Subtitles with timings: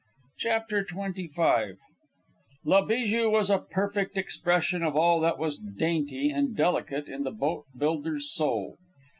[0.39, 1.75] CHAPTER XXV
[2.65, 7.29] La Bijou was a perfect expression of all that was dainty and delicate in the
[7.29, 8.77] boat builder's soul.